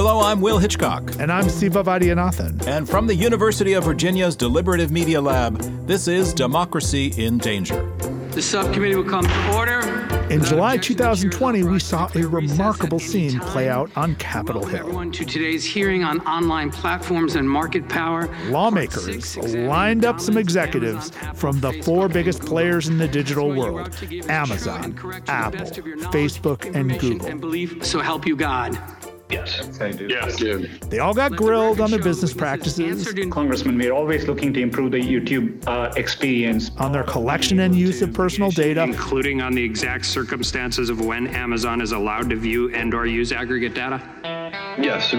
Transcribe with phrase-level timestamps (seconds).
[0.00, 1.16] Hello, I'm Will Hitchcock.
[1.18, 2.64] And I'm Siva Vaidhyanathan.
[2.68, 7.84] And from the University of Virginia's Deliberative Media Lab, this is Democracy in Danger.
[8.30, 9.80] The subcommittee will come to order.
[10.30, 14.82] In July 2020, we saw a remarkable scene play out on Capitol Hill.
[14.82, 18.28] Everyone to today's hearing on online platforms and market power.
[18.50, 23.92] Lawmakers lined up some executives from the four biggest players in the digital world
[24.28, 24.96] Amazon,
[25.26, 25.66] Apple,
[26.12, 27.82] Facebook, and Google.
[27.82, 28.78] So help you God.
[29.30, 29.78] Yes.
[30.08, 30.36] Yes.
[30.86, 33.12] They all got grilled on their business practices.
[33.30, 36.70] Congressman, we're always looking to improve the YouTube uh, experience.
[36.78, 38.82] On their collection and use of personal data.
[38.82, 43.32] Including on the exact circumstances of when Amazon is allowed to view and or use
[43.32, 44.02] aggregate data?
[44.80, 45.12] Yes,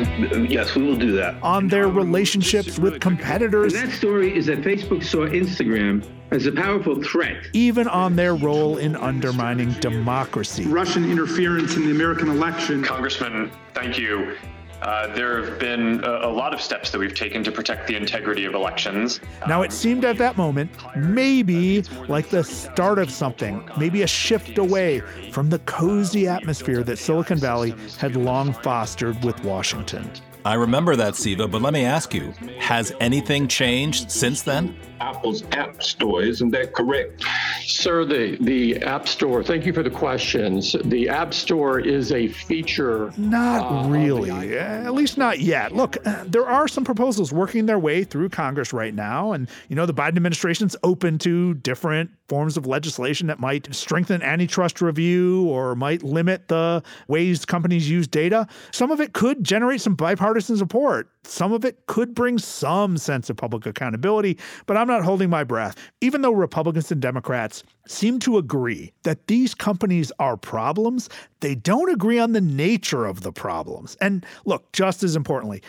[0.50, 1.42] yes, we will do that.
[1.44, 3.74] On their relationships with competitors.
[3.74, 7.48] And that story is that Facebook saw Instagram as a powerful threat.
[7.54, 10.66] Even on their role in undermining democracy.
[10.66, 12.84] Russian interference in the American election.
[12.84, 14.36] Congressman, thank you.
[14.82, 17.96] Uh, there have been a, a, lot of steps that we've taken to protect the
[17.98, 19.20] integrity of elections.
[19.46, 24.58] Now, it seemed at that moment, maybe like the start of something, maybe a shift
[24.58, 25.02] away
[25.34, 30.10] from the cozy atmosphere that Silicon Valley had long fostered with Washington.
[30.46, 34.78] I remember that, Siva, but let me ask you has anything changed since then?
[35.00, 37.24] Apple's App Store, isn't that correct?
[37.64, 40.76] Sir, the, the App Store, thank you for the questions.
[40.86, 43.14] The App Store is a feature.
[43.18, 45.74] Not uh, really, at least not yet.
[45.74, 49.32] Look, uh, there are some proposals working their way through Congress right now.
[49.32, 54.22] And, you know, the Biden administration's open to different forms of legislation that might strengthen
[54.22, 58.48] antitrust review or might limit the ways companies use data.
[58.72, 61.10] Some of it could generate some bipartisan support.
[61.24, 65.44] Some of it could bring some sense of public accountability, but I'm not holding my
[65.44, 65.76] breath.
[66.02, 71.10] Even though Republicans and Democrats seem to agree that these companies are problems,
[71.42, 73.98] they don't agree on the nature of the problems.
[74.02, 75.62] And look, just as importantly,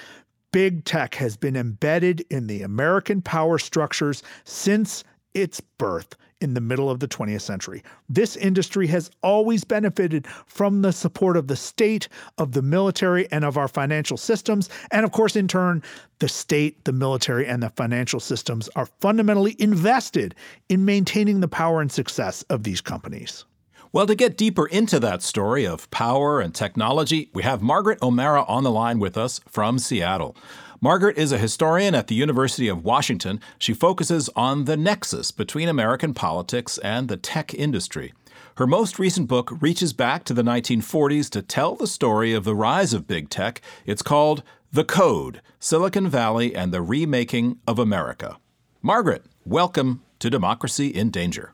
[0.52, 5.04] big tech has been embedded in the American power structures since
[5.34, 7.82] its birth in the middle of the 20th century.
[8.08, 12.08] This industry has always benefited from the support of the state,
[12.38, 14.70] of the military, and of our financial systems.
[14.90, 15.82] And of course, in turn,
[16.18, 20.34] the state, the military, and the financial systems are fundamentally invested
[20.68, 23.44] in maintaining the power and success of these companies.
[23.92, 28.44] Well, to get deeper into that story of power and technology, we have Margaret O'Mara
[28.44, 30.36] on the line with us from Seattle.
[30.82, 33.38] Margaret is a historian at the University of Washington.
[33.58, 38.14] She focuses on the nexus between American politics and the tech industry.
[38.56, 42.54] Her most recent book reaches back to the 1940s to tell the story of the
[42.54, 43.60] rise of big tech.
[43.84, 44.42] It's called
[44.72, 48.38] The Code Silicon Valley and the Remaking of America.
[48.80, 51.52] Margaret, welcome to Democracy in Danger.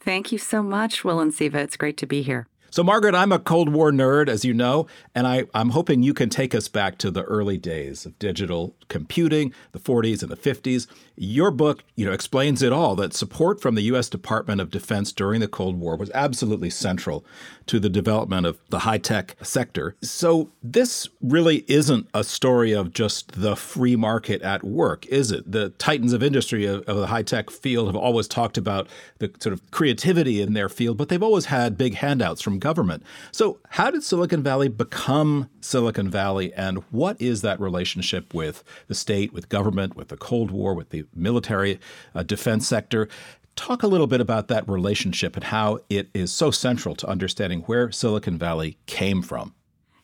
[0.00, 1.60] Thank you so much, Will and Siva.
[1.60, 2.48] It's great to be here.
[2.70, 6.12] So, Margaret, I'm a Cold War nerd, as you know, and I, am hoping you
[6.12, 10.36] can take us back to the early days of digital computing, the 40s and the
[10.36, 10.86] 50s.
[11.16, 14.08] Your book, you know, explains it all that support from the U.S.
[14.08, 17.24] Department of Defense during the Cold War was absolutely central
[17.66, 19.96] to the development of the high tech sector.
[20.02, 25.50] So, this really isn't a story of just the free market at work, is it?
[25.50, 29.32] The titans of industry of, of the high tech field have always talked about the
[29.40, 33.02] sort of creativity in their field, but they've always had big handouts from government.
[33.32, 38.94] So, how did Silicon Valley become Silicon Valley, and what is that relationship with the
[38.94, 41.78] state, with government, with the Cold War, with the military
[42.14, 43.08] uh, defense sector?
[43.56, 47.62] Talk a little bit about that relationship and how it is so central to understanding
[47.62, 49.52] where Silicon Valley came from.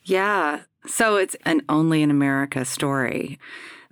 [0.02, 0.62] Yeah.
[0.86, 3.38] So it's an only in America story.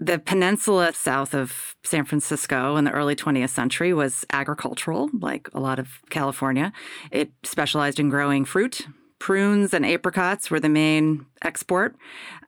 [0.02, 5.60] The peninsula south of San Francisco in the early 20th century was agricultural, like a
[5.60, 6.72] lot of California.
[7.12, 8.88] It specialized in growing fruit,
[9.22, 11.94] prunes and apricots were the main export.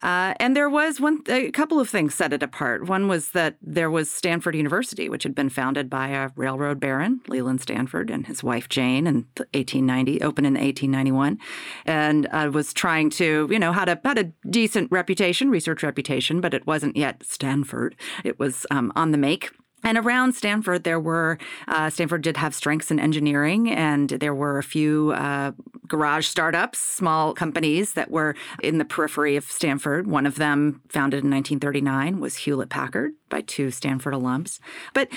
[0.02, 2.88] Uh, and there was one a couple of things set it apart.
[2.88, 7.20] One was that there was Stanford University, which had been founded by a railroad baron,
[7.28, 11.38] Leland Stanford, and his wife Jane in 1890, opened in 1891,
[11.86, 16.40] and uh, was trying to, you know, had a had a decent reputation, research reputation,
[16.40, 17.94] but it wasn't yet Stanford.
[18.24, 19.52] It was um, on the make.
[19.84, 21.38] And around Stanford, there were,
[21.68, 25.52] uh, Stanford did have strengths in engineering, and there were a few uh,
[25.86, 30.06] garage startups, small companies that were in the periphery of Stanford.
[30.06, 34.58] One of them, founded in 1939, was Hewlett Packard by two Stanford alums.
[34.94, 35.08] But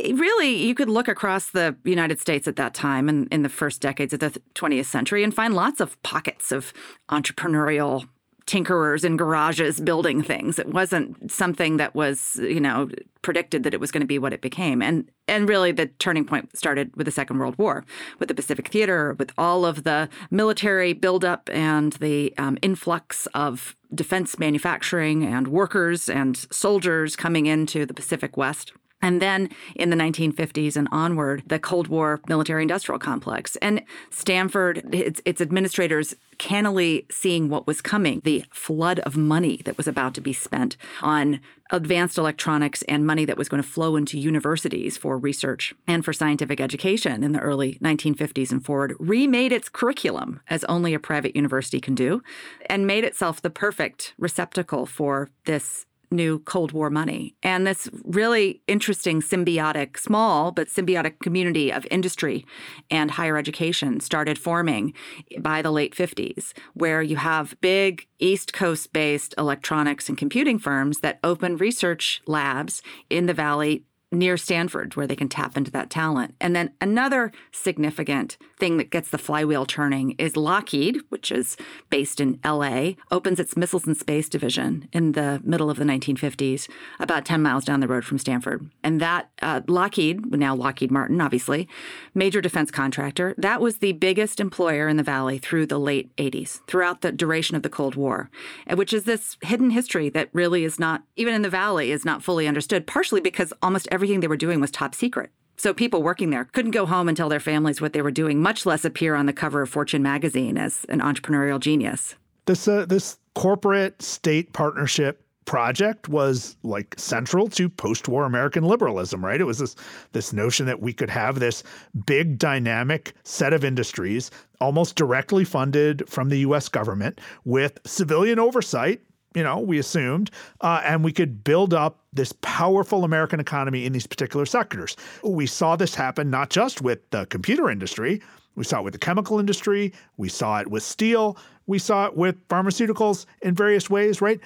[0.00, 3.82] really, you could look across the United States at that time and in the first
[3.82, 6.72] decades of the 20th century and find lots of pockets of
[7.10, 8.08] entrepreneurial
[8.46, 10.58] tinkerers in garages building things.
[10.58, 12.90] It wasn't something that was, you know,
[13.22, 14.82] predicted that it was going to be what it became.
[14.82, 17.84] And and really the turning point started with the Second World War,
[18.18, 23.74] with the Pacific Theater, with all of the military buildup and the um, influx of
[23.94, 28.72] defense manufacturing and workers and soldiers coming into the Pacific West.
[29.04, 33.54] And then in the 1950s and onward, the Cold War military industrial complex.
[33.56, 39.76] And Stanford, its, its, administrators cannily seeing what was coming the flood of money that
[39.76, 41.40] was about to be spent on
[41.70, 46.14] advanced electronics and money that was going to flow into universities for research and for
[46.14, 51.36] scientific education in the early 1950s and forward, remade its curriculum as only a private
[51.36, 52.22] university can do,
[52.70, 57.34] and made itself the perfect receptacle for this new Cold War money.
[57.42, 62.46] And this really interesting symbiotic, small but symbiotic community of industry
[62.90, 64.94] and higher education started forming
[65.40, 71.00] by the late 50s, where you have big East Coast based electronics and computing firms
[71.00, 73.84] that open research labs in the Valley
[74.14, 76.34] near Stanford where they can tap into that talent.
[76.40, 81.56] And then another significant thing that gets the flywheel turning is Lockheed, which is
[81.90, 86.68] based in LA, opens its Missiles and Space Division in the middle of the 1950s,
[86.98, 88.70] about 10 miles down the road from Stanford.
[88.82, 91.68] And that uh, Lockheed, now Lockheed Martin, obviously,
[92.14, 96.60] major defense contractor, that was the biggest employer in the Valley through the late 80s,
[96.66, 98.30] throughout the duration of the Cold War,
[98.74, 102.22] which is this hidden history that really is not, even in the Valley, is not
[102.22, 105.30] fully understood, partially because almost every everything they were doing was top secret.
[105.56, 108.42] So people working there couldn't go home and tell their families what they were doing,
[108.42, 112.16] much less appear on the cover of Fortune magazine as an entrepreneurial genius.
[112.44, 119.40] This uh, this corporate state partnership project was like central to post-war American liberalism, right?
[119.40, 119.74] It was this
[120.12, 121.62] this notion that we could have this
[122.04, 124.30] big dynamic set of industries
[124.60, 129.00] almost directly funded from the US government with civilian oversight
[129.34, 133.92] you know, we assumed, uh, and we could build up this powerful American economy in
[133.92, 134.96] these particular sectors.
[135.22, 138.22] We saw this happen not just with the computer industry,
[138.54, 141.36] we saw it with the chemical industry, we saw it with steel,
[141.66, 144.38] we saw it with pharmaceuticals in various ways, right?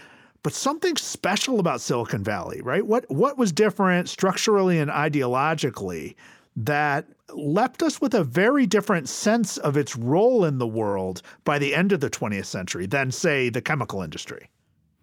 [0.42, 2.86] But something special about Silicon Valley, right?
[2.86, 6.14] What what was different structurally and ideologically
[6.56, 11.58] that left us with a very different sense of its role in the world by
[11.58, 14.48] the end of the 20th century than, say, the chemical industry?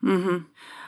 [0.06, 0.46] Mm-hmm.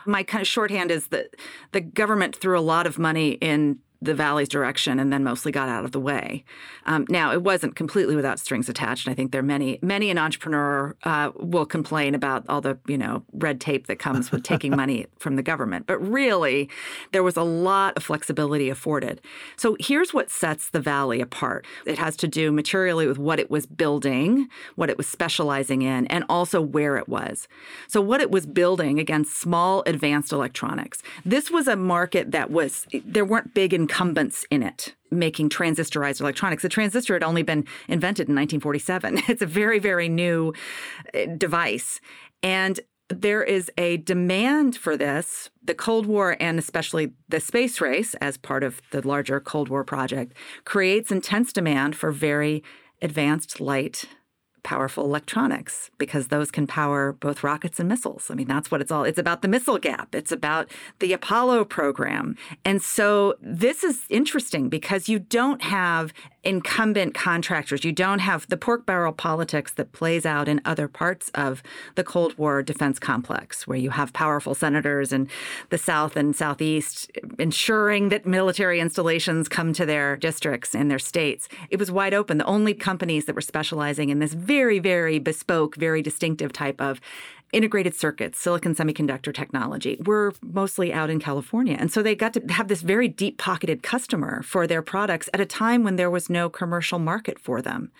[0.09, 1.35] My kind of shorthand is that
[1.71, 5.69] the government threw a lot of money in the valley's direction and then mostly got
[5.69, 6.43] out of the way.
[6.85, 9.07] Um, now, it wasn't completely without strings attached.
[9.07, 12.97] I think there are many, many an entrepreneur uh, will complain about all the, you
[12.97, 15.87] know, red tape that comes with taking money from the government.
[15.87, 16.69] But really,
[17.11, 19.21] there was a lot of flexibility afforded.
[19.55, 21.65] So here's what sets the valley apart.
[21.85, 26.05] It has to do materially with what it was building, what it was specializing in,
[26.07, 27.47] and also where it was.
[27.87, 31.01] So what it was building against small advanced electronics.
[31.25, 36.19] This was a market that was there weren't big and incumbents in it making transistorized
[36.19, 36.63] electronics.
[36.63, 39.21] The transistor had only been invented in 1947.
[39.29, 40.53] It's a very, very new
[41.13, 42.01] uh, device.
[42.43, 45.49] And there is a demand for this.
[45.63, 49.85] The Cold War and especially the space race, as part of the larger Cold War
[49.85, 50.33] project,
[50.65, 52.63] creates intense demand for very
[53.01, 54.05] advanced light
[54.67, 58.29] powerful electronics because those can power both rockets and missiles.
[58.29, 59.05] I mean, that's what it's all.
[59.05, 60.13] It's about the missile gap.
[60.13, 60.69] It's about
[60.99, 62.35] the Apollo program.
[62.65, 66.11] And so this is interesting because you don't have
[66.47, 67.83] incumbent contractors.
[67.83, 71.61] You don't have the pork barrel politics that plays out in other parts of
[71.95, 75.27] the Cold War defense complex, where you have powerful senators in
[75.71, 81.49] the South and Southeast ensuring that military installations come to their districts and their states.
[81.69, 82.37] It was wide open.
[82.37, 87.01] The only companies that were specializing in this very, very bespoke, very distinctive type of
[87.53, 91.77] integrated circuits, silicon semiconductor technology, were mostly out in California.
[91.79, 95.39] And so they got to have this very deep pocketed customer for their products at
[95.39, 97.91] a time when there was no commercial market for them.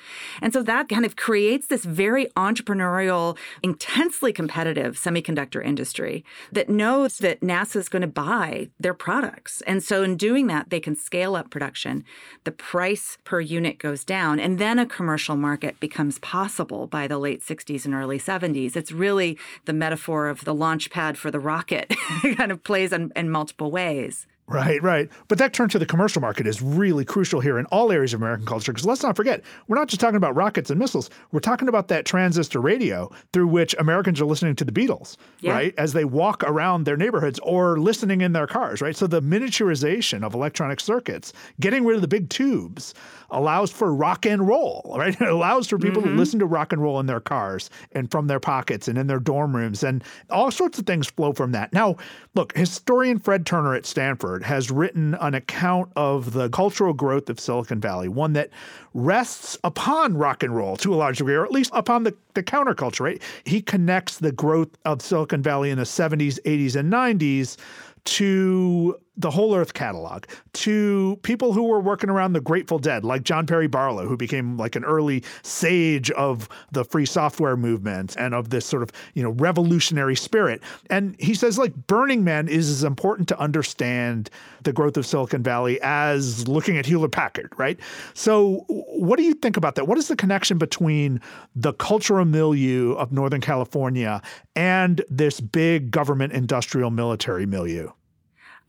[0.42, 7.20] And so that kind of creates this very entrepreneurial, intensely competitive semiconductor industry that knows
[7.20, 9.62] that NASA is going to buy their products.
[9.66, 12.04] And so in doing that, they can scale up production.
[12.44, 17.18] The price per unit goes down, and then a commercial market becomes possible by the
[17.18, 18.76] late 60s and early 70s.
[18.76, 21.94] It's really the metaphor of the launch pad for the rocket
[22.36, 24.28] kind of plays in, in multiple ways.
[24.50, 25.10] Right, right.
[25.28, 28.22] But that turn to the commercial market is really crucial here in all areas of
[28.22, 31.10] American culture because let's not forget, we're not just talking about rockets and missiles.
[31.34, 35.52] We're talking about that transistor radio through which Americans are listening to the Beatles, yeah.
[35.52, 35.74] right?
[35.78, 38.96] As they walk around their neighborhoods or listening in their cars, right?
[38.96, 42.94] So the miniaturization of electronic circuits, getting rid of the big tubes,
[43.30, 45.20] allows for rock and roll, right?
[45.20, 46.12] It allows for people mm-hmm.
[46.12, 49.08] to listen to rock and roll in their cars and from their pockets and in
[49.08, 49.84] their dorm rooms.
[49.84, 51.74] And all sorts of things flow from that.
[51.74, 51.96] Now,
[52.36, 57.40] look, historian Fred Turner at Stanford has written an account of the cultural growth of
[57.40, 58.50] Silicon Valley, one that
[58.94, 62.44] rests upon rock and roll to a large degree, or at least upon the, the
[62.44, 63.22] counterculture, right?
[63.44, 67.58] He connects the growth of Silicon Valley in the 70s, 80s, and 90s
[68.06, 73.24] to the Whole Earth catalog, to people who were working around the Grateful Dead, like
[73.24, 78.36] John Perry Barlow, who became like an early sage of the free software movement and
[78.36, 80.62] of this sort of, you know, revolutionary spirit.
[80.90, 84.30] And he says like Burning Man is as important to understand
[84.64, 87.80] the growth of Silicon Valley as looking at Hewlett Packard, right?
[88.14, 89.88] So what do you think about that?
[89.88, 91.22] What is the connection between
[91.56, 94.22] the cultural milieu of Northern California
[94.56, 97.92] and this big government industrial military milieu?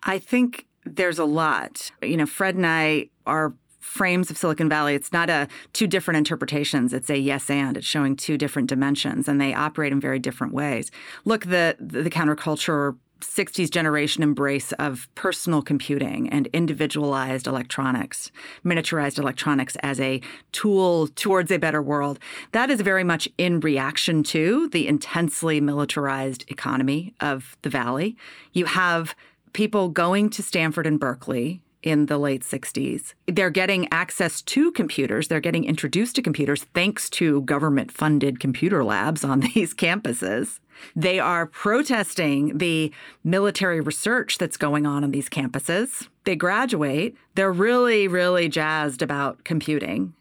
[0.03, 1.91] I think there's a lot.
[2.03, 4.95] You know, Fred and I are frames of Silicon Valley.
[4.95, 6.93] It's not a two different interpretations.
[6.93, 7.77] It's a yes and.
[7.77, 10.91] It's showing two different dimensions, and they operate in very different ways.
[11.25, 18.31] Look, the the, counterculture 60s generation embrace of personal computing and individualized electronics,
[18.65, 20.21] miniaturized electronics as a
[20.53, 22.19] tool towards a better world.
[22.53, 28.17] That is very much in reaction to the intensely militarized economy of the Valley.
[28.53, 29.17] You have
[29.53, 33.15] people going to Stanford and Berkeley in the late 60s.
[33.27, 35.29] They're getting access to computers.
[35.29, 40.61] They're getting introduced to computers thanks to government funded computer labs on these campuses.
[40.95, 42.93] They are protesting the
[43.25, 46.09] military research that's going on on these campuses.
[46.25, 47.17] They graduate.
[47.35, 50.15] They're really, really jazzed about computing.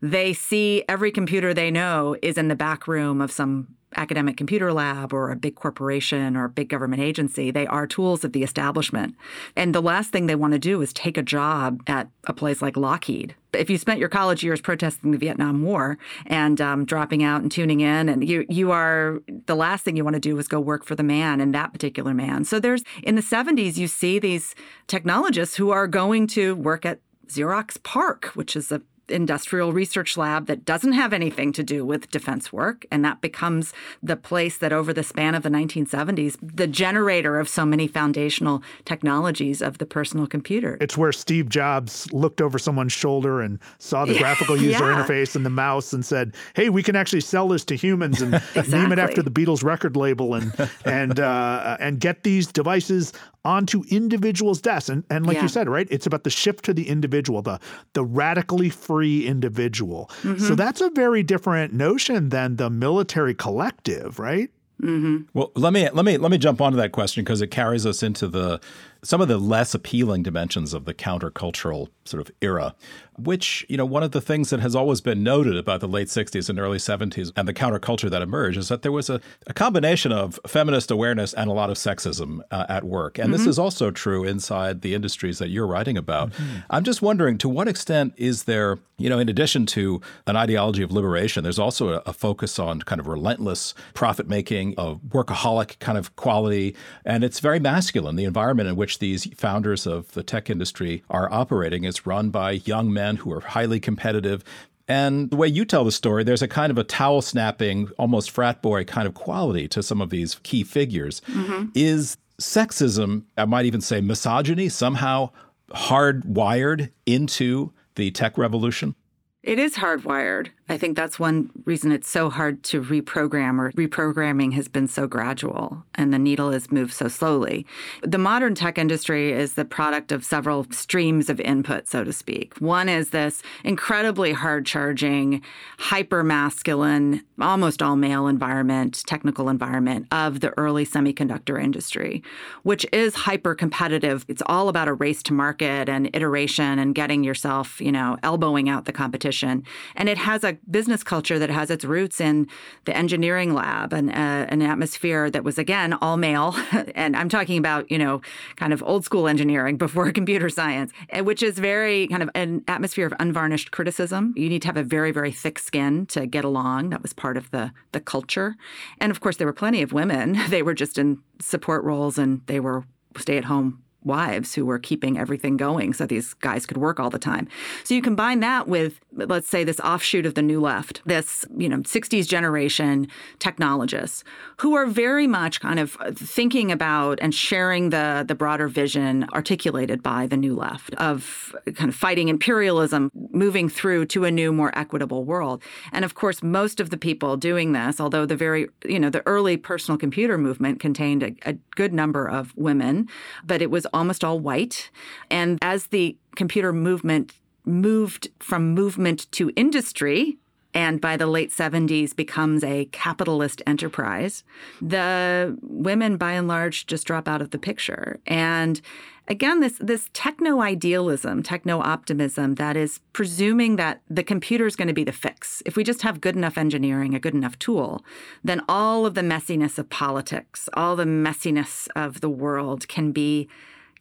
[0.00, 4.72] They see every computer they know is in the back room of some academic computer
[4.72, 7.50] lab or a big corporation or a big government agency.
[7.50, 9.14] They are tools of the establishment.
[9.56, 12.62] And the last thing they want to do is take a job at a place
[12.62, 13.34] like Lockheed.
[13.52, 15.96] If you spent your college years protesting the Vietnam War
[16.26, 20.02] and um, dropping out and tuning in, and you you are the last thing you
[20.02, 22.44] want to do is go work for the man and that particular man.
[22.44, 24.56] So there's in the 70s you see these
[24.88, 26.98] technologists who are going to work at
[27.28, 32.10] Xerox PARC, which is a industrial research lab that doesn't have anything to do with
[32.10, 32.86] defense work.
[32.90, 37.48] And that becomes the place that, over the span of the 1970s, the generator of
[37.48, 40.78] so many foundational technologies of the personal computer.
[40.80, 45.04] It's where Steve Jobs looked over someone's shoulder and saw the graphical user yeah.
[45.04, 48.34] interface and the mouse and said, hey, we can actually sell this to humans and
[48.34, 48.72] exactly.
[48.78, 50.52] name it after the Beatles record label and,
[50.84, 53.12] and, uh, and get these devices
[53.44, 54.88] onto individuals' desks.
[54.88, 55.42] And, and like yeah.
[55.42, 57.60] you said, right, it's about the shift to the individual, the,
[57.92, 60.10] the radically free individual.
[60.22, 60.44] Mm-hmm.
[60.44, 64.50] So that's a very different notion than the military collective, right?
[64.82, 65.24] Mm-hmm.
[65.34, 68.02] Well, let me let me let me jump onto that question because it carries us
[68.02, 68.60] into the
[69.04, 72.74] some of the less appealing dimensions of the countercultural sort of era,
[73.18, 76.08] which, you know, one of the things that has always been noted about the late
[76.08, 79.54] 60s and early 70s and the counterculture that emerged is that there was a, a
[79.54, 83.18] combination of feminist awareness and a lot of sexism uh, at work.
[83.18, 83.36] And mm-hmm.
[83.36, 86.30] this is also true inside the industries that you're writing about.
[86.30, 86.56] Mm-hmm.
[86.70, 90.82] I'm just wondering to what extent is there, you know, in addition to an ideology
[90.82, 95.78] of liberation, there's also a, a focus on kind of relentless profit making, a workaholic
[95.78, 96.74] kind of quality.
[97.04, 101.02] And it's very masculine, the environment in which which these founders of the tech industry
[101.10, 104.44] are operating is run by young men who are highly competitive.
[104.86, 108.30] And the way you tell the story, there's a kind of a towel snapping, almost
[108.30, 111.22] frat boy kind of quality to some of these key figures.
[111.28, 111.70] Mm-hmm.
[111.74, 115.30] Is sexism, I might even say misogyny, somehow
[115.70, 118.94] hardwired into the tech revolution?
[119.42, 120.50] It is hardwired.
[120.66, 125.06] I think that's one reason it's so hard to reprogram, or reprogramming has been so
[125.06, 127.66] gradual and the needle has moved so slowly.
[128.02, 132.56] The modern tech industry is the product of several streams of input, so to speak.
[132.58, 135.42] One is this incredibly hard charging,
[135.78, 142.22] hyper masculine, almost all male environment, technical environment of the early semiconductor industry,
[142.62, 144.24] which is hyper competitive.
[144.28, 148.70] It's all about a race to market and iteration and getting yourself, you know, elbowing
[148.70, 149.64] out the competition.
[149.94, 152.46] And it has a business culture that has its roots in
[152.84, 156.54] the engineering lab and uh, an atmosphere that was again all male,
[156.94, 158.20] and I'm talking about you know
[158.56, 162.62] kind of old school engineering before computer science, eh, which is very kind of an
[162.68, 164.32] atmosphere of unvarnished criticism.
[164.36, 166.90] You need to have a very very thick skin to get along.
[166.90, 168.56] That was part of the the culture,
[168.98, 170.38] and of course there were plenty of women.
[170.54, 172.84] They were just in support roles and they were
[173.16, 177.10] stay at home wives who were keeping everything going so these guys could work all
[177.10, 177.48] the time.
[177.84, 181.68] So you combine that with, let's say, this offshoot of the new left, this, you
[181.68, 183.08] know, 60s generation
[183.38, 184.24] technologists
[184.58, 190.02] who are very much kind of thinking about and sharing the, the broader vision articulated
[190.02, 194.76] by the new left of kind of fighting imperialism, moving through to a new, more
[194.78, 195.62] equitable world.
[195.92, 199.26] And of course, most of the people doing this, although the very, you know, the
[199.26, 203.08] early personal computer movement contained a, a good number of women,
[203.44, 204.90] but it was almost all white.
[205.30, 207.32] And as the computer movement
[207.64, 210.36] moved from movement to industry,
[210.74, 214.42] and by the late 70s becomes a capitalist enterprise,
[214.82, 218.18] the women by and large just drop out of the picture.
[218.26, 218.80] And
[219.28, 224.88] again, this this techno idealism, techno optimism that is presuming that the computer is going
[224.88, 225.62] to be the fix.
[225.64, 228.04] If we just have good enough engineering, a good enough tool,
[228.42, 233.48] then all of the messiness of politics, all the messiness of the world can be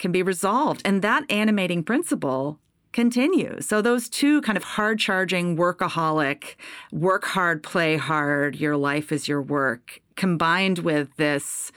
[0.04, 0.82] can be resolved.
[0.84, 2.60] And that animating principle
[2.92, 3.66] continues.
[3.66, 6.56] So those two kind of hard charging, workaholic,
[6.92, 11.72] work hard, play hard, your life is your work, combined with this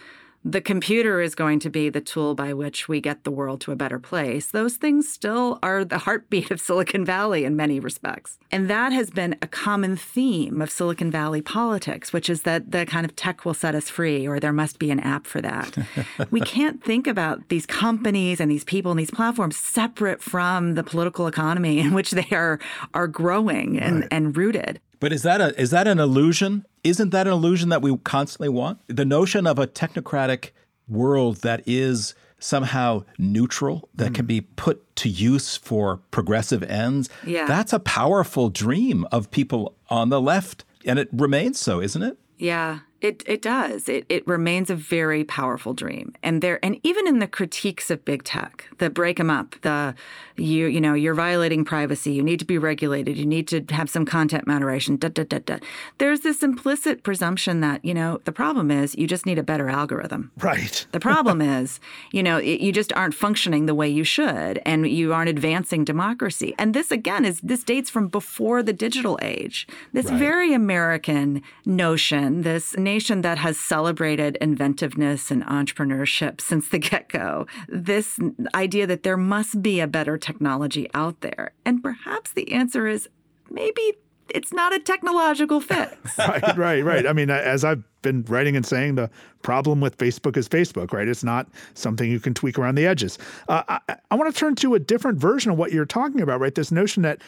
[0.49, 3.73] the computer is going to be the tool by which we get the world to
[3.73, 8.39] a better place, those things still are the heartbeat of Silicon Valley in many respects.
[8.53, 12.87] And that has been a common theme of Silicon Valley politics, which is that the
[12.87, 15.77] kind of tech will set us free, or there must be an app for that.
[16.31, 20.85] we can't think about these companies and these people and these platforms separate from the
[20.85, 22.61] political economy in which they are
[22.95, 24.09] are growing and, right.
[24.13, 24.81] and rooted.
[25.01, 26.65] But is that a is that an illusion?
[26.87, 28.79] Isn't that an illusion that we constantly want?
[28.87, 30.51] The notion of a technocratic
[30.89, 34.15] world that is somehow neutral that mm.
[34.15, 37.09] can be put to use for progressive ends.
[37.27, 37.47] Yeah.
[37.47, 42.19] That's a powerful dream of people on the left and it remains so, isn't it?
[42.39, 42.81] Yeah.
[43.01, 43.89] It it does.
[43.89, 46.15] It it remains a very powerful dream.
[46.23, 49.95] And there and even in the critiques of big tech, the break them up, the
[50.37, 53.91] you you know, you're violating privacy, you need to be regulated, you need to have
[53.91, 55.59] some content moderation, da da da da.
[55.99, 59.69] There's this implicit presumption that, you know, the problem is you just need a better
[59.69, 60.31] algorithm.
[60.39, 60.87] Right.
[60.93, 61.81] The problem is,
[62.13, 65.85] you know, it, you just aren't functioning the way you should and you aren't advancing
[65.85, 66.55] democracy.
[66.59, 69.67] And this again is this dates from before the digital age.
[69.93, 70.19] This right.
[70.19, 77.47] very American notion, this nation that has celebrated inventiveness and entrepreneurship since the get go.
[77.69, 78.19] This
[78.55, 81.53] idea that there must be a better technology out there.
[81.65, 83.09] And perhaps the answer is
[83.51, 83.95] maybe
[84.31, 85.97] it's not a technological fix.
[86.19, 87.07] right, right, right.
[87.07, 89.11] I mean, as I've been writing and saying, the
[89.43, 91.09] problem with Facebook is Facebook, right?
[91.09, 93.19] It's not something you can tweak around the edges.
[93.49, 96.41] Uh, I, I want to turn to a different version of what you're talking about,
[96.41, 96.55] right?
[96.55, 97.21] This notion that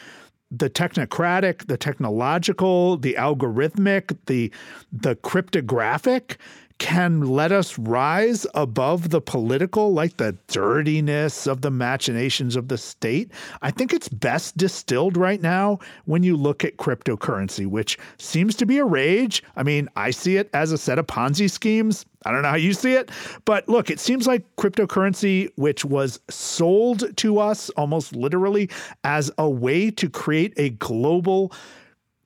[0.51, 4.51] the technocratic, the technological, the algorithmic, the
[4.91, 6.37] the cryptographic
[6.79, 12.77] can let us rise above the political, like the dirtiness of the machinations of the
[12.77, 13.31] state.
[13.61, 18.65] I think it's best distilled right now when you look at cryptocurrency, which seems to
[18.65, 19.43] be a rage.
[19.57, 22.05] I mean, I see it as a set of Ponzi schemes.
[22.25, 23.11] I don't know how you see it,
[23.45, 28.69] but look, it seems like cryptocurrency, which was sold to us almost literally
[29.03, 31.53] as a way to create a global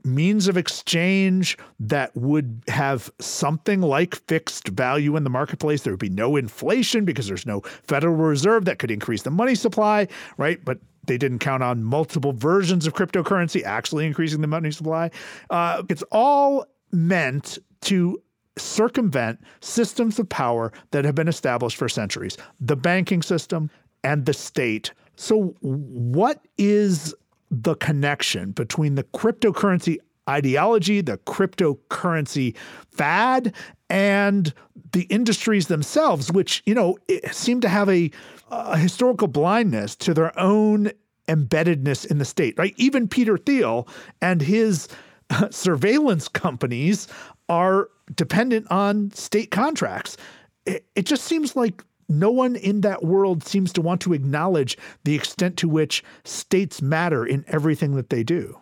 [0.05, 5.83] means of exchange that would have something like fixed value in the marketplace.
[5.83, 9.55] There would be no inflation because there's no Federal Reserve that could increase the money
[9.55, 10.63] supply, right?
[10.63, 15.11] But they didn't count on multiple versions of cryptocurrency actually increasing the money supply.
[15.49, 18.21] Uh, it's all meant to
[18.57, 23.69] circumvent systems of power that have been established for centuries the banking system
[24.03, 24.91] and the state.
[25.15, 27.13] So, what is
[27.49, 29.97] the connection between the cryptocurrency
[30.29, 32.55] ideology, the cryptocurrency
[32.91, 33.53] fad,
[33.89, 34.53] and
[34.91, 36.97] the industries themselves, which, you know,
[37.31, 38.09] seem to have a,
[38.49, 40.91] a historical blindness to their own
[41.27, 42.73] embeddedness in the state, right?
[42.77, 43.87] Even Peter Thiel
[44.21, 44.87] and his
[45.51, 47.07] surveillance companies
[47.49, 50.17] are dependent on state contracts.
[50.65, 54.77] It, it just seems like no one in that world seems to want to acknowledge
[55.03, 58.59] the extent to which states matter in everything that they do.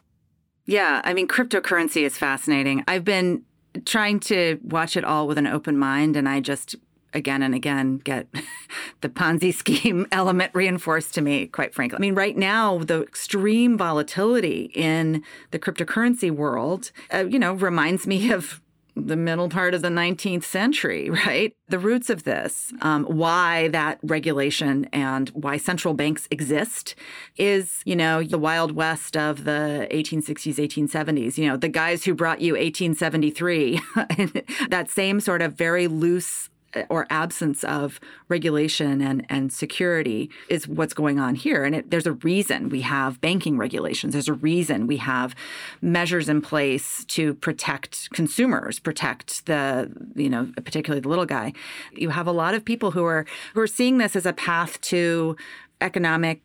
[0.65, 2.83] Yeah, I mean, cryptocurrency is fascinating.
[2.87, 3.43] I've been
[3.85, 6.75] trying to watch it all with an open mind, and I just
[7.13, 8.27] again and again get
[9.01, 11.97] the Ponzi scheme element reinforced to me, quite frankly.
[11.97, 18.07] I mean, right now, the extreme volatility in the cryptocurrency world, uh, you know, reminds
[18.07, 18.61] me of
[18.95, 21.55] the middle part of the 19th century, right?
[21.69, 26.95] The roots of this, um, why that regulation and why central banks exist
[27.37, 31.37] is, you know, the Wild West of the 1860s, 1870s.
[31.37, 33.81] You know, the guys who brought you 1873,
[34.69, 36.49] that same sort of very loose
[36.89, 41.63] or absence of regulation and, and security is what's going on here.
[41.63, 44.13] And it, there's a reason we have banking regulations.
[44.13, 45.35] There's a reason we have
[45.81, 51.53] measures in place to protect consumers, protect the, you know, particularly the little guy.
[51.93, 54.79] You have a lot of people who are who are seeing this as a path
[54.81, 55.35] to
[55.81, 56.41] economic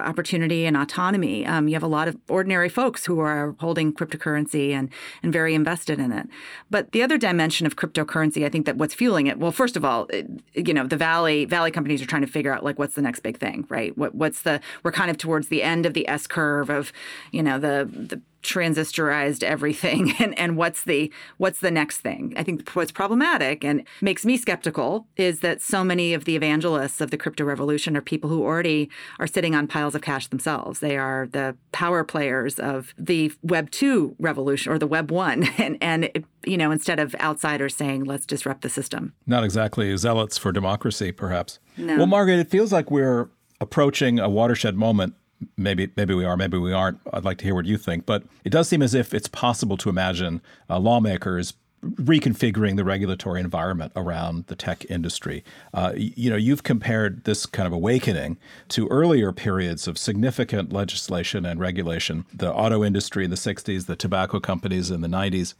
[0.00, 1.46] opportunity and autonomy.
[1.46, 4.90] Um, you have a lot of ordinary folks who are holding cryptocurrency and
[5.22, 6.28] and very invested in it.
[6.70, 9.38] But the other dimension of cryptocurrency, I think that what's fueling it.
[9.38, 12.54] Well, first of all, it, you know, the Valley Valley companies are trying to figure
[12.54, 13.96] out like what's the next big thing, right?
[13.96, 16.92] What what's the we're kind of towards the end of the S curve of,
[17.32, 22.32] you know, the the transistorized everything and, and what's the what's the next thing?
[22.36, 27.00] I think what's problematic and makes me skeptical is that so many of the evangelists
[27.00, 30.80] of the crypto revolution are people who already are sitting on piles of cash themselves.
[30.80, 35.78] They are the power players of the web 2 revolution or the web 1 and
[35.80, 39.14] and you know instead of outsiders saying let's disrupt the system.
[39.26, 41.58] Not exactly zealots for democracy perhaps.
[41.76, 41.96] No.
[41.96, 43.30] well margaret it feels like we're
[43.60, 45.14] approaching a watershed moment
[45.56, 46.98] maybe maybe we are, maybe we aren't.
[47.12, 48.06] I'd like to hear what you think.
[48.06, 53.40] But it does seem as if it's possible to imagine uh, lawmakers reconfiguring the regulatory
[53.40, 55.44] environment around the tech industry.
[55.72, 61.44] Uh, you know, you've compared this kind of awakening to earlier periods of significant legislation
[61.44, 65.54] and regulation, the auto industry in the 60s, the tobacco companies in the 90s.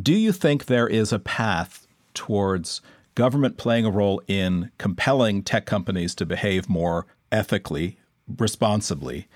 [0.00, 2.80] Do you think there is a path towards
[3.14, 7.98] government playing a role in compelling tech companies to behave more ethically
[8.38, 9.28] responsibly.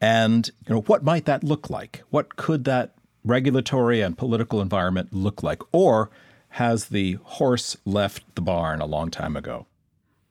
[0.00, 2.02] And you know, what might that look like?
[2.10, 5.62] What could that regulatory and political environment look like?
[5.72, 6.10] Or
[6.50, 9.66] has the horse left the barn a long time ago?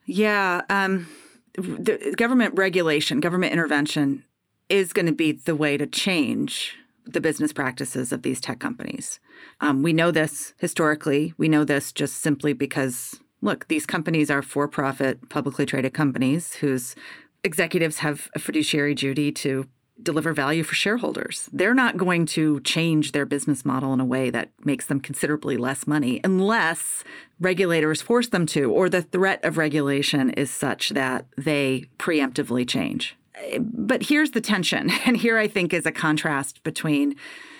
[0.06, 1.08] Yeah, um,
[1.56, 4.24] the government regulation, government intervention
[4.70, 9.20] is going to be the way to change the business practices of these tech companies.
[9.62, 11.34] Um, we know this historically.
[11.38, 16.56] We know this just simply because, look, these companies are for profit, publicly traded companies
[16.56, 16.96] whose
[17.43, 19.67] executives have a fiduciary duty to
[20.02, 21.50] deliver value for shareholders.
[21.52, 25.58] They're not going to change their business model in a way that makes them considerably
[25.58, 27.04] less money unless
[27.39, 33.17] regulators force them to, or the threat of regulation is such that they preemptively change.
[33.60, 34.91] But here's the tension.
[35.06, 37.15] And here I think is a contrast between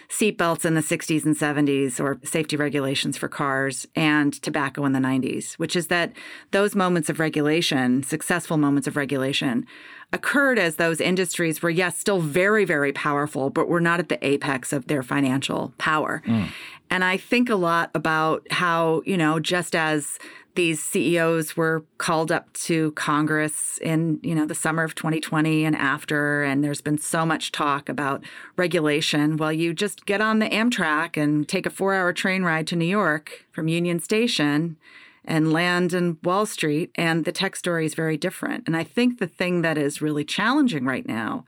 [0.10, 5.00] seatbelts in the 60s and 70s or safety regulations for cars and tobacco in the
[5.00, 6.14] 90s, which is that
[6.52, 9.66] those moments of regulation, successful moments of regulation,
[10.14, 14.26] occurred as those industries were, yes, still very, very powerful, but were not at the
[14.26, 16.22] apex of their financial power.
[16.26, 16.48] Mm.
[16.90, 20.18] And I think a lot about how, you know, just as
[20.58, 25.76] these CEOs were called up to Congress in, you know, the summer of 2020 and
[25.76, 28.24] after and there's been so much talk about
[28.58, 29.38] regulation.
[29.38, 32.86] Well, you just get on the Amtrak and take a 4-hour train ride to New
[32.86, 34.78] York from Union Station
[35.24, 38.64] and land in Wall Street and the tech story is very different.
[38.66, 41.46] And I think the thing that is really challenging right now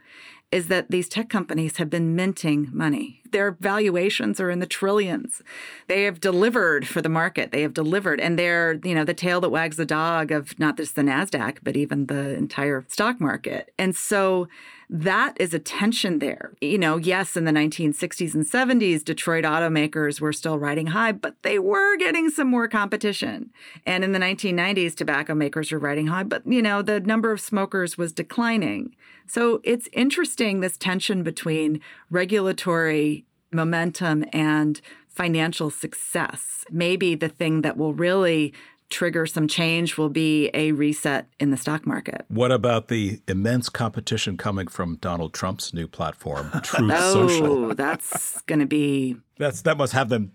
[0.51, 3.21] is that these tech companies have been minting money.
[3.31, 5.43] Their valuations are in the trillions.
[5.87, 7.51] They have delivered for the market.
[7.51, 8.19] They have delivered.
[8.19, 11.59] And they're, you know, the tail that wags the dog of not just the NASDAQ,
[11.61, 13.71] but even the entire stock market.
[13.77, 14.47] And so
[14.89, 16.53] that is a tension there.
[16.61, 21.35] You know, yes, in the 1960s and 70s, Detroit automakers were still riding high, but
[21.43, 23.51] they were getting some more competition.
[23.85, 27.39] And in the 1990s, tobacco makers were riding high, but, you know, the number of
[27.39, 28.95] smokers was declining.
[29.27, 36.65] So it's interesting this tension between regulatory momentum and financial success.
[36.71, 38.53] Maybe the thing that will really
[38.89, 42.25] trigger some change will be a reset in the stock market.
[42.27, 47.75] What about the immense competition coming from Donald Trump's new platform, Truth oh, Social?
[47.75, 50.33] that's going to be That's that must have them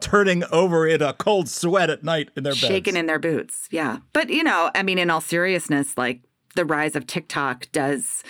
[0.00, 2.60] turning over in a cold sweat at night in their beds.
[2.60, 3.68] Shaking in their boots.
[3.70, 3.98] Yeah.
[4.12, 6.20] But you know, I mean in all seriousness, like
[6.54, 8.24] the rise of TikTok does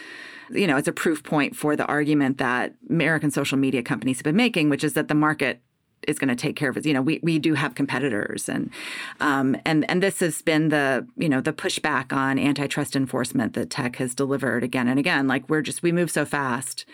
[0.51, 4.25] you know, it's a proof point for the argument that American social media companies have
[4.25, 5.61] been making, which is that the market
[6.07, 6.87] is going to take care of it.
[6.87, 8.71] You know, we, we do have competitors, and
[9.21, 13.71] um, and and this has been the you know the pushback on antitrust enforcement that
[13.71, 15.27] tech has delivered again and again.
[15.27, 16.85] Like we're just we move so fast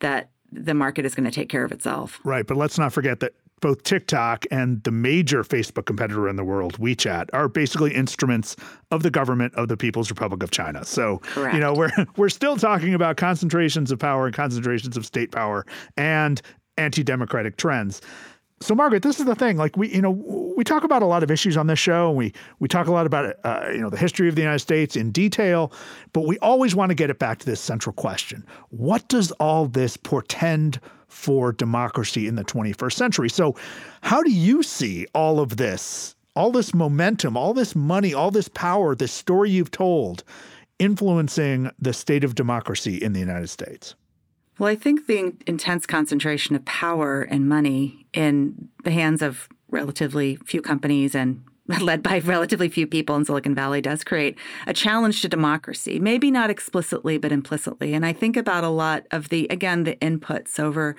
[0.00, 2.20] that the market is going to take care of itself.
[2.24, 6.44] Right, but let's not forget that both TikTok and the major Facebook competitor in the
[6.44, 8.56] world, WeChat, are basically instruments
[8.90, 10.84] of the government of the People's Republic of China.
[10.84, 11.54] So, Correct.
[11.54, 15.66] you know, we're we're still talking about concentrations of power and concentrations of state power
[15.96, 16.40] and
[16.78, 18.00] anti-democratic trends
[18.62, 19.56] so Margaret, this is the thing.
[19.56, 20.10] Like we, you know,
[20.56, 22.92] we talk about a lot of issues on this show, and we we talk a
[22.92, 25.72] lot about uh, you know the history of the United States in detail,
[26.12, 29.66] but we always want to get it back to this central question: What does all
[29.66, 33.30] this portend for democracy in the 21st century?
[33.30, 33.56] So,
[34.02, 38.48] how do you see all of this all this momentum, all this money, all this
[38.48, 40.22] power, this story you've told,
[40.78, 43.94] influencing the state of democracy in the United States?
[44.60, 50.36] Well, I think the intense concentration of power and money in the hands of relatively
[50.44, 51.42] few companies and
[51.80, 56.30] led by relatively few people in Silicon Valley does create a challenge to democracy, maybe
[56.30, 57.94] not explicitly, but implicitly.
[57.94, 60.94] And I think about a lot of the, again, the inputs over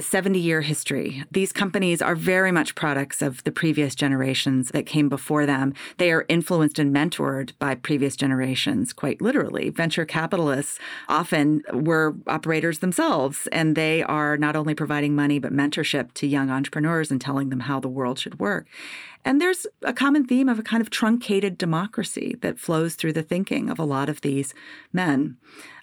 [0.00, 1.24] 70 year history.
[1.30, 5.74] These companies are very much products of the previous generations that came before them.
[5.98, 9.70] They are influenced and mentored by previous generations, quite literally.
[9.70, 10.78] Venture capitalists
[11.08, 16.50] often were operators themselves, and they are not only providing money, but mentorship to young
[16.50, 18.66] entrepreneurs and telling them how the world should work.
[19.24, 23.22] And there's a common theme of a kind of truncated democracy that flows through the
[23.22, 24.54] thinking of a lot of these
[24.92, 25.36] men,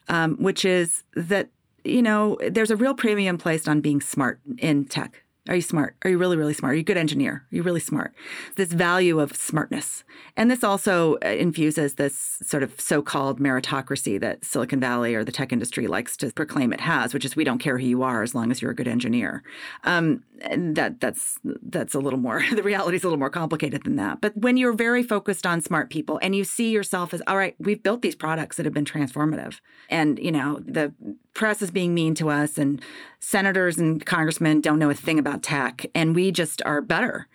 [0.07, 1.49] um, which is that
[1.83, 5.22] you know, there's a real premium placed on being smart in tech.
[5.49, 5.97] Are you smart?
[6.03, 6.71] Are you really, really smart?
[6.71, 7.33] Are you a good engineer?
[7.33, 8.13] Are you really smart?
[8.55, 10.05] This value of smartness.
[10.37, 15.25] And this also uh, infuses this sort of so called meritocracy that Silicon Valley or
[15.25, 18.03] the tech industry likes to proclaim it has, which is we don't care who you
[18.03, 19.43] are as long as you're a good engineer.
[19.83, 23.97] Um, that that's that's a little more the reality is a little more complicated than
[23.97, 24.21] that.
[24.21, 27.55] But when you're very focused on smart people and you see yourself as all right,
[27.59, 29.59] we've built these products that have been transformative.
[29.89, 30.93] And, you know, the
[31.33, 32.81] press is being mean to us and
[33.19, 37.27] senators and congressmen don't know a thing about tech and we just are better.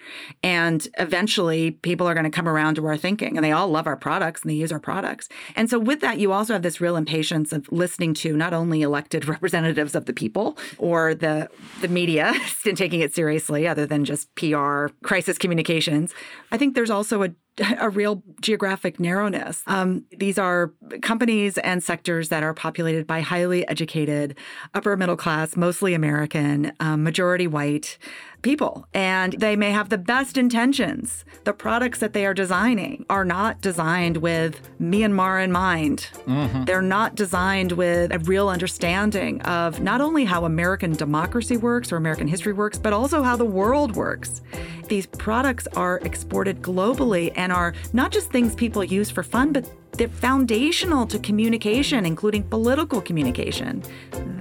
[0.43, 3.87] And eventually people are going to come around to our thinking and they all love
[3.87, 5.29] our products and they use our products.
[5.57, 8.83] And so with that you also have this real impatience of listening to not only
[8.83, 11.49] elected representatives of the people or the
[11.81, 12.35] the media
[12.75, 16.15] taking it seriously other than just PR crisis communications.
[16.53, 17.31] I think there's also a
[17.79, 19.63] a real geographic narrowness.
[19.67, 24.37] Um, these are companies and sectors that are populated by highly educated,
[24.75, 27.99] upper middle class, mostly American, um, majority white
[28.43, 28.87] people.
[28.95, 31.25] And they may have the best intentions.
[31.45, 36.09] The products that they are designing are not designed with Myanmar in mind.
[36.27, 36.65] Mm-hmm.
[36.65, 41.97] They're not designed with a real understanding of not only how American democracy works or
[41.97, 44.41] American history works, but also how the world works.
[44.89, 49.69] These products are exported globally and are not just things people use for fun, but
[49.99, 53.83] they're foundational to communication, including political communication.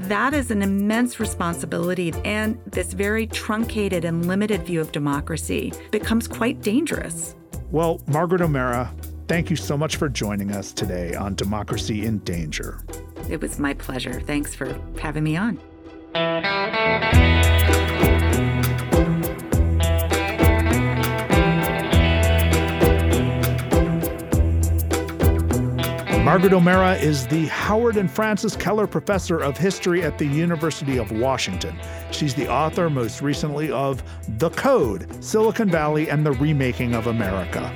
[0.01, 6.27] That is an immense responsibility, and this very truncated and limited view of democracy becomes
[6.27, 7.35] quite dangerous.
[7.71, 8.93] Well, Margaret O'Mara,
[9.27, 12.79] thank you so much for joining us today on Democracy in Danger.
[13.29, 14.21] It was my pleasure.
[14.21, 15.59] Thanks for having me on.
[26.27, 31.09] Margaret O'Mara is the Howard and Frances Keller Professor of History at the University of
[31.09, 31.79] Washington.
[32.11, 34.03] She's the author, most recently, of
[34.37, 37.71] The Code Silicon Valley and the Remaking of America.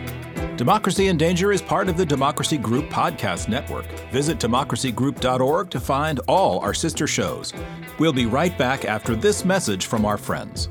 [0.58, 3.86] Democracy in Danger is part of the Democracy Group podcast network.
[4.12, 7.54] Visit democracygroup.org to find all our sister shows.
[8.00, 10.68] We'll be right back after this message from our friends.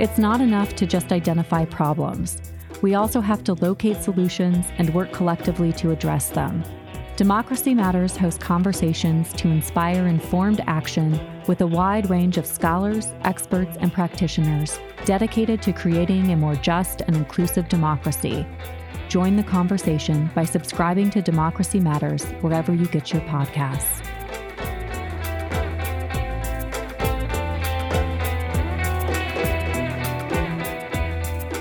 [0.00, 2.47] It's not enough to just identify problems
[2.82, 6.62] we also have to locate solutions and work collectively to address them.
[7.16, 13.76] Democracy Matters hosts conversations to inspire informed action with a wide range of scholars, experts,
[13.80, 18.46] and practitioners dedicated to creating a more just and inclusive democracy.
[19.08, 24.04] Join the conversation by subscribing to Democracy Matters wherever you get your podcasts.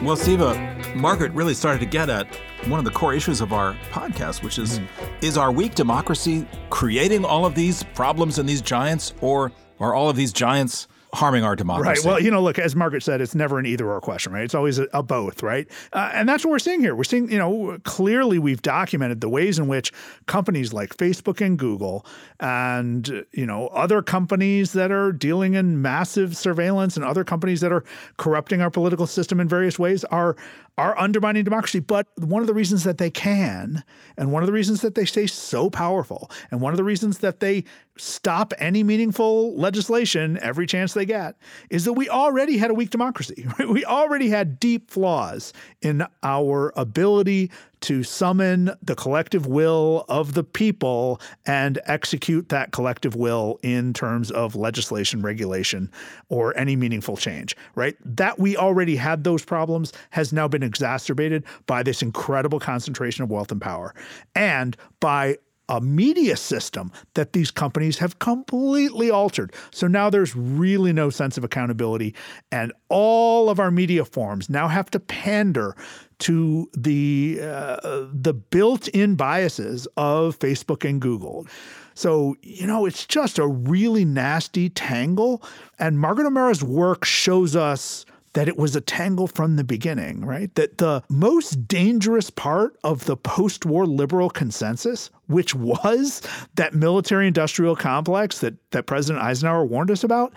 [0.04, 2.28] Well, Siva, Margaret really started to get at
[2.68, 4.88] one of the core issues of our podcast, which is mm.
[5.22, 10.10] is our weak democracy creating all of these problems and these giants, or are all
[10.10, 12.02] of these giants harming our democracy.
[12.02, 12.06] Right.
[12.06, 14.44] Well, you know, look, as Margaret said, it's never an either or question, right?
[14.44, 15.68] It's always a, a both, right?
[15.94, 16.96] Uh, and that's what we're seeing here.
[16.96, 19.92] We're seeing, you know, clearly we've documented the ways in which
[20.26, 22.06] companies like Facebook and Google
[22.40, 27.72] and, you know, other companies that are dealing in massive surveillance and other companies that
[27.72, 27.84] are
[28.18, 30.36] corrupting our political system in various ways are
[30.78, 31.80] are undermining democracy.
[31.80, 33.84] But one of the reasons that they can,
[34.16, 37.18] and one of the reasons that they stay so powerful, and one of the reasons
[37.20, 37.64] that they
[37.98, 41.38] stop any meaningful legislation every chance they get,
[41.70, 43.46] is that we already had a weak democracy.
[43.58, 43.70] Right?
[43.70, 47.50] We already had deep flaws in our ability
[47.82, 54.32] to summon the collective will of the people and execute that collective will in terms
[54.32, 55.92] of legislation, regulation,
[56.30, 57.96] or any meaningful change, right?
[58.04, 63.30] That we already had those problems has now been exacerbated by this incredible concentration of
[63.30, 63.94] wealth and power
[64.36, 65.38] and by
[65.70, 69.54] a media system that these companies have completely altered.
[69.72, 72.16] So now there's really no sense of accountability.
[72.52, 75.76] And all of our media forms now have to pander
[76.20, 81.46] to the uh, the built-in biases of Facebook and Google.
[81.94, 85.44] So, you know, it's just a really nasty tangle.
[85.80, 90.54] And Margaret O'Mara's work shows us that it was a tangle from the beginning, right?
[90.56, 96.22] That the most dangerous part of the post war liberal consensus, which was
[96.56, 100.34] that military industrial complex that, that President Eisenhower warned us about,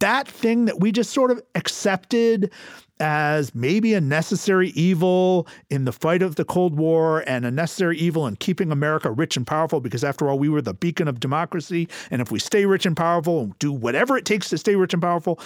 [0.00, 2.50] that thing that we just sort of accepted
[3.00, 7.98] as maybe a necessary evil in the fight of the Cold War and a necessary
[7.98, 11.18] evil in keeping America rich and powerful, because after all, we were the beacon of
[11.20, 11.88] democracy.
[12.10, 14.92] And if we stay rich and powerful and do whatever it takes to stay rich
[14.92, 15.40] and powerful,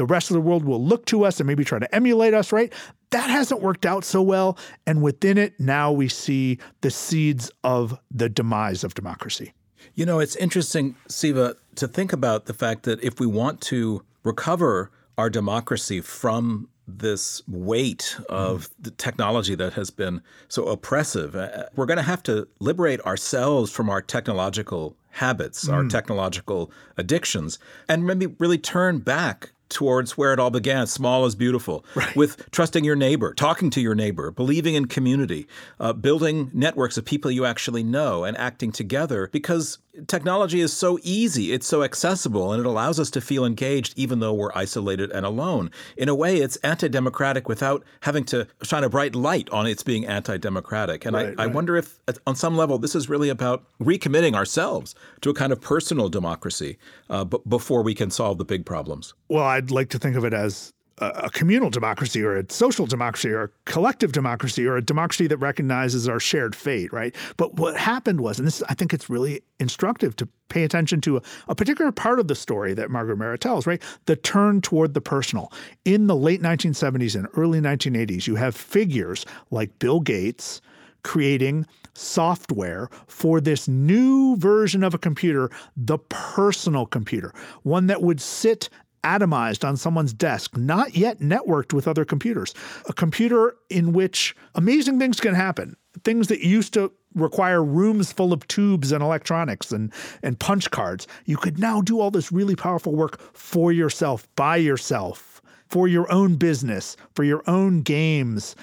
[0.00, 2.52] the rest of the world will look to us and maybe try to emulate us,
[2.52, 2.72] right?
[3.10, 4.56] That hasn't worked out so well.
[4.86, 9.52] And within it, now we see the seeds of the demise of democracy.
[9.96, 14.02] You know, it's interesting, Siva, to think about the fact that if we want to
[14.22, 21.36] recover our democracy from this weight of the technology that has been so oppressive.
[21.36, 25.72] Uh, we're going to have to liberate ourselves from our technological habits, mm.
[25.72, 30.86] our technological addictions, and maybe really turn back towards where it all began.
[30.86, 31.84] Small is beautiful.
[31.94, 32.14] Right.
[32.14, 35.46] With trusting your neighbor, talking to your neighbor, believing in community,
[35.78, 40.98] uh, building networks of people you actually know, and acting together because technology is so
[41.02, 45.10] easy, it's so accessible, and it allows us to feel engaged even though we're isolated
[45.10, 45.70] and alone.
[45.96, 49.82] In a way, it's anti democratic without having to shine a bright light on its
[49.82, 51.04] being anti democratic.
[51.04, 51.38] And right, I, right.
[51.40, 55.52] I wonder if, on some level, this is really about recommitting ourselves to a kind
[55.52, 59.14] of personal democracy uh, b- before we can solve the big problems.
[59.28, 63.30] Well, I'd like to think of it as a communal democracy or a social democracy
[63.30, 67.14] or a collective democracy or a democracy that recognizes our shared fate, right?
[67.36, 71.16] But what happened was, and this I think it's really instructive to pay attention to
[71.16, 73.82] a, a particular part of the story that Margaret O'Mara tells, right?
[74.06, 75.52] The turn toward the personal.
[75.84, 80.60] In the late 1970s and early 1980s, you have figures like Bill Gates
[81.02, 87.32] creating software for this new version of a computer, the personal computer,
[87.62, 88.68] one that would sit
[89.04, 92.54] atomized on someone's desk, not yet networked with other computers.
[92.88, 95.76] A computer in which amazing things can happen.
[96.04, 101.06] Things that used to require rooms full of tubes and electronics and, and punch cards.
[101.24, 106.10] You could now do all this really powerful work for yourself, by yourself, for your
[106.12, 108.54] own business, for your own games.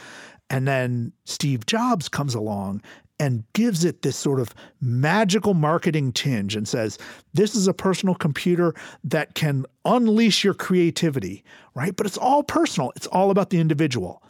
[0.50, 2.82] And then Steve Jobs comes along
[3.20, 6.98] and gives it this sort of magical marketing tinge and says,
[7.34, 11.96] this is a personal computer that can unleash your creativity, right?
[11.96, 14.22] But it's all personal, it's all about the individual.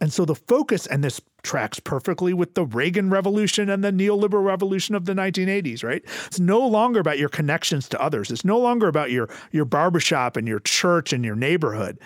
[0.00, 4.44] And so the focus, and this tracks perfectly with the Reagan Revolution and the neoliberal
[4.44, 6.02] revolution of the 1980s, right?
[6.26, 8.30] It's no longer about your connections to others.
[8.32, 12.00] It's no longer about your, your barbershop and your church and your neighborhood.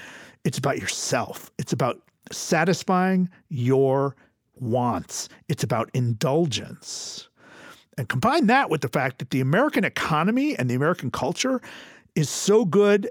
[0.44, 1.50] It's about yourself.
[1.58, 4.14] It's about satisfying your
[4.60, 7.28] wants, it's about indulgence.
[7.98, 11.60] And combine that with the fact that the American economy and the American culture
[12.14, 13.10] is so good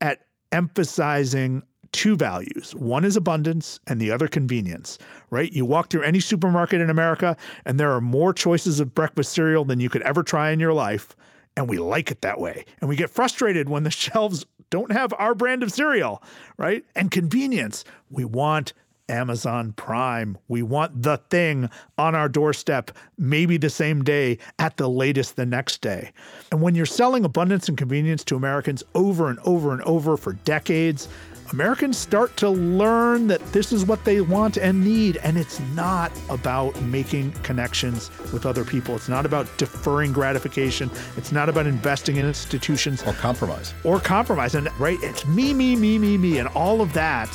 [0.00, 2.74] at emphasizing two values.
[2.74, 4.98] One is abundance and the other convenience,
[5.30, 5.52] right?
[5.52, 9.64] You walk through any supermarket in America and there are more choices of breakfast cereal
[9.64, 11.14] than you could ever try in your life.
[11.56, 12.64] And we like it that way.
[12.80, 16.22] And we get frustrated when the shelves don't have our brand of cereal,
[16.56, 16.82] right?
[16.96, 17.84] And convenience.
[18.08, 18.72] We want
[19.12, 20.38] Amazon Prime.
[20.48, 25.46] We want the thing on our doorstep, maybe the same day, at the latest the
[25.46, 26.12] next day.
[26.50, 30.32] And when you're selling abundance and convenience to Americans over and over and over for
[30.32, 31.08] decades,
[31.52, 35.18] Americans start to learn that this is what they want and need.
[35.18, 38.96] And it's not about making connections with other people.
[38.96, 40.90] It's not about deferring gratification.
[41.18, 43.74] It's not about investing in institutions or compromise.
[43.84, 44.54] Or compromise.
[44.54, 46.38] And right, it's me, me, me, me, me.
[46.38, 47.28] And all of that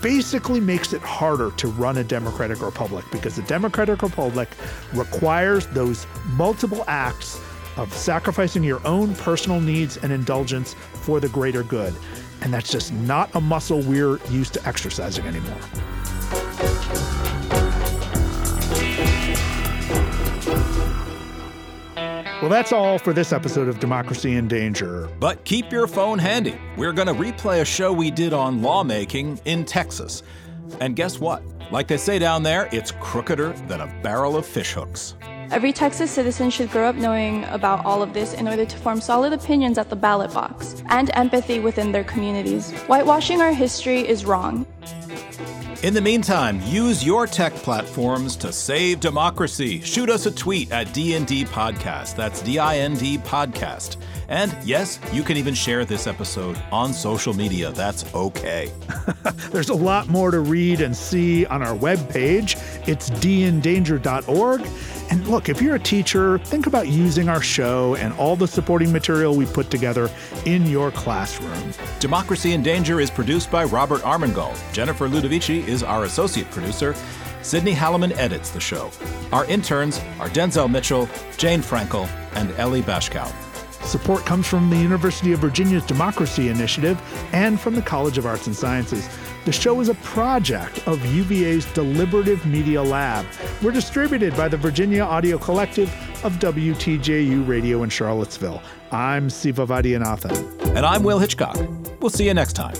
[0.00, 4.48] basically makes it harder to run a democratic republic because the democratic republic
[4.92, 7.40] requires those multiple acts
[7.76, 11.94] of sacrificing your own personal needs and indulgence for the greater good.
[12.42, 15.58] And that's just not a muscle we're used to exercising anymore.
[22.42, 25.08] Well, that's all for this episode of Democracy in Danger.
[25.20, 26.58] But keep your phone handy.
[26.76, 30.24] We're going to replay a show we did on lawmaking in Texas.
[30.80, 31.44] And guess what?
[31.70, 35.14] Like they say down there, it's crookeder than a barrel of fishhooks.
[35.52, 39.00] Every Texas citizen should grow up knowing about all of this in order to form
[39.00, 42.72] solid opinions at the ballot box and empathy within their communities.
[42.88, 44.66] Whitewashing our history is wrong.
[45.82, 49.80] In the meantime, use your tech platforms to save democracy.
[49.80, 52.14] Shoot us a tweet at DND Podcast.
[52.14, 53.96] That's D I N D Podcast.
[54.28, 57.72] And yes, you can even share this episode on social media.
[57.72, 58.70] That's okay.
[59.50, 62.71] There's a lot more to read and see on our webpage.
[62.86, 64.66] It's dindanger.org.
[65.10, 68.90] And look, if you're a teacher, think about using our show and all the supporting
[68.92, 70.10] material we put together
[70.46, 71.72] in your classroom.
[72.00, 74.56] Democracy in Danger is produced by Robert Armengol.
[74.72, 76.94] Jennifer Ludovici is our associate producer.
[77.42, 78.90] Sydney Halliman edits the show.
[79.32, 83.30] Our interns are Denzel Mitchell, Jane Frankel, and Ellie Bashkow.
[83.84, 87.00] Support comes from the University of Virginia's Democracy Initiative
[87.32, 89.08] and from the College of Arts and Sciences.
[89.44, 93.26] The show is a project of UVA's Deliberative Media Lab.
[93.60, 95.88] We're distributed by the Virginia Audio Collective
[96.24, 98.62] of WTJU Radio in Charlottesville.
[98.92, 100.76] I'm Siva Vaidhyanathan.
[100.76, 101.58] And I'm Will Hitchcock.
[102.00, 102.76] We'll see you next time.